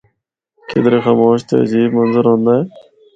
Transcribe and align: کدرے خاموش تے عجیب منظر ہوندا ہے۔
کدرے 0.69 0.99
خاموش 1.05 1.39
تے 1.47 1.55
عجیب 1.63 1.89
منظر 1.97 2.25
ہوندا 2.29 2.53
ہے۔ 2.57 2.63